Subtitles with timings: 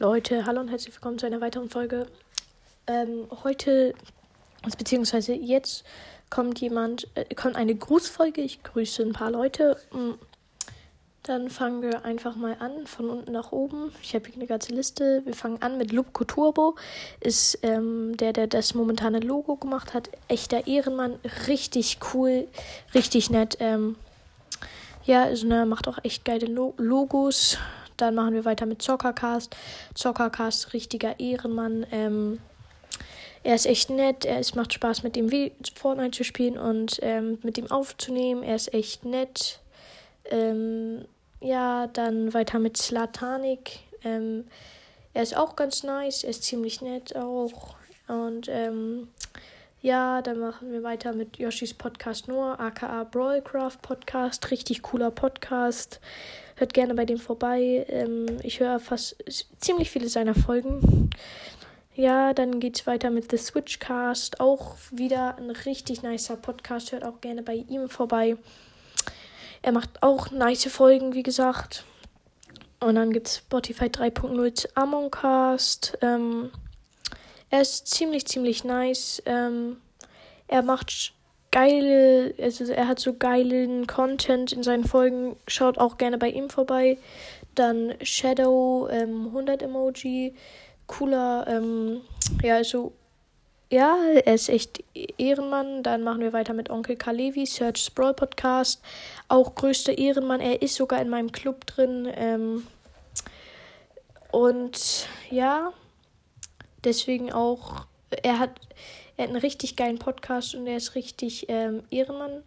[0.00, 2.06] Leute, hallo und herzlich willkommen zu einer weiteren Folge.
[2.86, 3.94] Ähm, heute,
[4.78, 5.82] beziehungsweise jetzt,
[6.30, 8.40] kommt jemand, äh, kommt eine Grußfolge.
[8.40, 9.76] Ich grüße ein paar Leute.
[9.90, 10.12] Mm.
[11.24, 13.90] Dann fangen wir einfach mal an, von unten nach oben.
[14.00, 15.22] Ich habe hier eine ganze Liste.
[15.24, 16.76] Wir fangen an mit Lupco Turbo.
[17.18, 20.10] Ist ähm, der, der das momentane Logo gemacht hat.
[20.28, 21.18] Echter Ehrenmann.
[21.48, 22.46] Richtig cool,
[22.94, 23.56] richtig nett.
[23.58, 23.96] Ähm,
[25.06, 27.58] ja, also, ne, macht auch echt geile Lo Logos.
[27.98, 29.54] Dann machen wir weiter mit Zockercast.
[29.94, 31.86] Zockercast, richtiger Ehrenmann.
[31.92, 32.40] Ähm,
[33.42, 34.24] er ist echt nett.
[34.24, 35.30] Er, es macht Spaß, mit ihm
[35.74, 38.42] Fortnite zu spielen und ähm, mit ihm aufzunehmen.
[38.42, 39.60] Er ist echt nett.
[40.30, 41.04] Ähm,
[41.40, 43.80] ja, dann weiter mit Slatanik.
[44.04, 44.44] Ähm,
[45.14, 46.24] er ist auch ganz nice.
[46.24, 47.76] Er ist ziemlich nett auch.
[48.08, 49.08] Und ähm,
[49.80, 54.50] ja, dann machen wir weiter mit Yoshis Podcast nur, aka Brawlcraft Podcast.
[54.50, 56.00] Richtig cooler Podcast.
[56.58, 57.86] Hört gerne bei dem vorbei.
[57.88, 59.16] Ähm, ich höre fast
[59.58, 61.08] ziemlich viele seiner Folgen.
[61.94, 64.40] Ja, dann geht's weiter mit The Switchcast.
[64.40, 66.90] Auch wieder ein richtig nicer Podcast.
[66.90, 68.36] Hört auch gerne bei ihm vorbei.
[69.62, 71.84] Er macht auch nice Folgen, wie gesagt.
[72.80, 75.96] Und dann gibt's Spotify 3.0 Amoncast.
[76.02, 76.50] Ähm,
[77.50, 79.22] er ist ziemlich, ziemlich nice.
[79.26, 79.76] Ähm,
[80.48, 81.14] er macht
[81.50, 85.36] geile, also er hat so geilen Content in seinen Folgen.
[85.46, 86.98] Schaut auch gerne bei ihm vorbei.
[87.54, 90.34] Dann Shadow, ähm, 100 Emoji.
[90.86, 92.00] Cooler, ähm,
[92.42, 92.92] ja, also,
[93.70, 94.82] ja, er ist echt
[95.18, 95.82] Ehrenmann.
[95.82, 98.82] Dann machen wir weiter mit Onkel Kalevi, Search Sprawl Podcast.
[99.28, 100.40] Auch größter Ehrenmann.
[100.40, 102.10] Er ist sogar in meinem Club drin.
[102.14, 102.66] Ähm,
[104.30, 105.72] und ja,
[106.84, 107.86] deswegen auch,
[108.22, 108.60] er hat
[109.18, 112.44] er hat einen richtig geilen Podcast und er ist richtig ähm, Ehrenmann.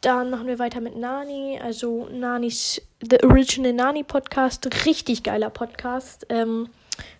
[0.00, 6.26] Dann machen wir weiter mit Nani, also Nanis The Original Nani Podcast, richtig geiler Podcast.
[6.30, 6.70] Ähm,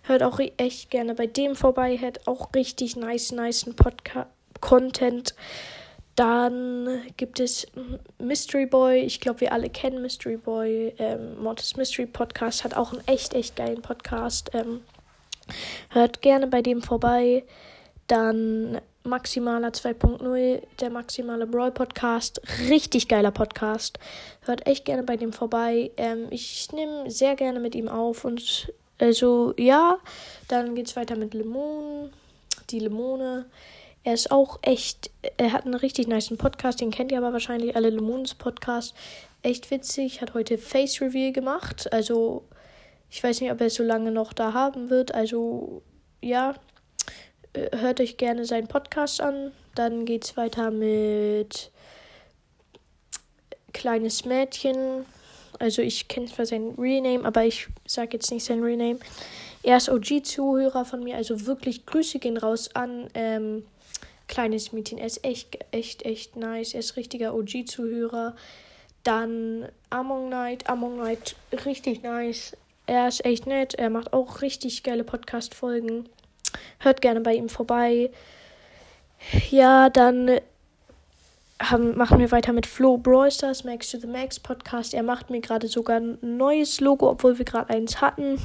[0.03, 4.29] hört auch echt gerne bei dem vorbei, hat auch richtig nice, nice Podcast
[4.61, 5.35] Content.
[6.15, 7.67] Dann gibt es
[8.17, 9.01] Mystery Boy.
[9.01, 10.95] Ich glaube, wir alle kennen Mystery Boy.
[10.97, 14.49] Ähm, Mortis Mystery Podcast hat auch einen echt, echt geilen Podcast.
[14.53, 14.81] Ähm,
[15.89, 17.43] hört gerne bei dem vorbei.
[18.07, 22.41] Dann Maximaler 2.0, der Maximale Brawl Podcast.
[22.69, 23.99] Richtig geiler Podcast.
[24.41, 25.91] Hört echt gerne bei dem vorbei.
[25.97, 29.99] Ähm, ich nehme sehr gerne mit ihm auf und also ja.
[30.47, 32.11] Dann geht's weiter mit Lemon.
[32.69, 33.45] Die Lemone.
[34.03, 37.75] Er ist auch echt, er hat einen richtig nice Podcast, den kennt ihr aber wahrscheinlich
[37.75, 38.93] alle, Lemons Podcast.
[39.41, 41.91] Echt witzig, hat heute Face Reveal gemacht.
[41.91, 42.43] Also,
[43.15, 45.15] ich weiß nicht, ob er es so lange noch da haben wird.
[45.15, 45.81] Also,
[46.21, 46.53] ja,
[47.71, 49.53] hört euch gerne seinen Podcast an.
[49.73, 51.71] Dann geht es weiter mit
[53.71, 55.05] Kleines Mädchen.
[55.59, 58.99] Also ich kenne zwar sein Rename, aber ich sage jetzt nicht sein Rename.
[59.63, 63.63] Er ist OG-Zuhörer von mir, also wirklich Grüße gehen raus an ähm,
[64.27, 64.97] Kleines Mädchen.
[64.97, 66.73] Er ist echt, echt, echt nice.
[66.73, 68.35] Er ist richtiger OG-Zuhörer.
[69.03, 70.69] Dann Among Night.
[70.69, 72.57] Among Night, richtig nice.
[72.87, 73.73] Er ist echt nett.
[73.75, 76.07] Er macht auch richtig geile Podcast-Folgen.
[76.79, 78.11] Hört gerne bei ihm vorbei.
[79.49, 80.39] Ja, dann
[81.61, 84.93] haben, machen wir weiter mit Flo Brawlstars, Max to the Max Podcast.
[84.93, 88.39] Er macht mir gerade sogar ein neues Logo, obwohl wir gerade eins hatten.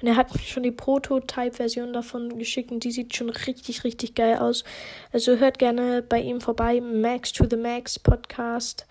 [0.00, 4.14] Und er hat mir schon die Prototype-Version davon geschickt und die sieht schon richtig, richtig
[4.14, 4.64] geil aus.
[5.12, 6.80] Also hört gerne bei ihm vorbei.
[6.80, 8.86] Max to the Max Podcast.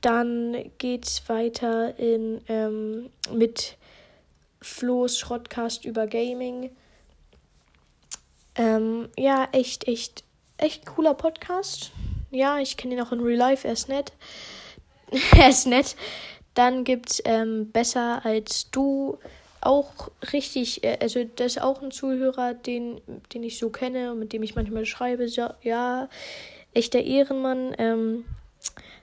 [0.00, 3.76] Dann geht's weiter in, ähm, mit
[4.64, 6.70] Flo's Schrottcast über Gaming.
[8.56, 10.24] Ähm, ja, echt, echt,
[10.56, 11.92] echt cooler Podcast.
[12.30, 14.12] Ja, ich kenne ihn auch in Real Life, er ist nett.
[15.36, 15.96] er ist nett.
[16.54, 19.18] Dann gibt's ähm, Besser als du.
[19.60, 23.00] Auch richtig, äh, also das ist auch ein Zuhörer, den,
[23.32, 25.26] den ich so kenne und mit dem ich manchmal schreibe.
[25.26, 26.08] Ja, ja
[26.72, 27.74] echter Ehrenmann.
[27.78, 28.24] Ähm,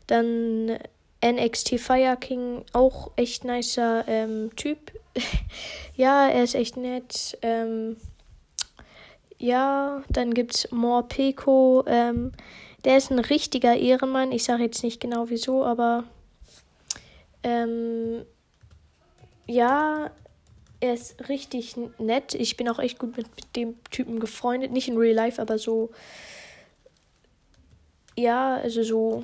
[0.08, 0.80] dann
[1.24, 4.92] NXT Fire King, auch echt nicer ähm, Typ.
[5.96, 7.38] ja, er ist echt nett.
[7.42, 7.98] Ähm,
[9.38, 11.84] ja, dann gibt's Morpeko.
[11.88, 12.32] Ähm,
[12.86, 14.32] der ist ein richtiger Ehrenmann.
[14.32, 16.06] Ich sage jetzt nicht genau wieso, aber
[17.44, 18.26] ähm,
[19.48, 20.12] ja,
[20.80, 22.34] er ist richtig nett.
[22.34, 24.72] Ich bin auch echt gut mit, mit dem Typen gefreundet.
[24.72, 25.92] Nicht in Real Life, aber so.
[28.16, 29.24] Ja, also so.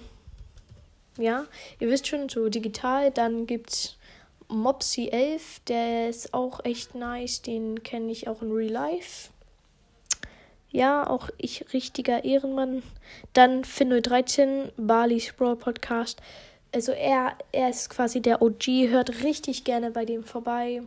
[1.17, 1.45] Ja,
[1.79, 3.11] ihr wisst schon, so digital.
[3.11, 3.97] Dann gibt's
[4.49, 7.41] Mopsy11, der ist auch echt nice.
[7.41, 9.29] Den kenne ich auch in Real Life.
[10.69, 12.83] Ja, auch ich richtiger Ehrenmann.
[13.33, 16.21] Dann Finn013, Bali's Brawl Podcast.
[16.73, 20.83] Also er, er ist quasi der OG, hört richtig gerne bei dem vorbei.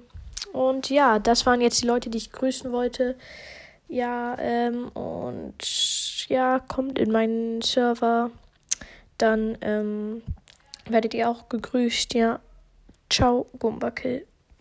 [0.53, 3.17] Und ja, das waren jetzt die Leute, die ich grüßen wollte.
[3.89, 8.31] Ja, ähm, und ja, kommt in meinen Server.
[9.21, 10.23] Dann ähm,
[10.89, 12.15] werdet ihr auch gegrüßt.
[12.15, 12.41] Ja,
[13.11, 14.27] ciao, Gumbakill.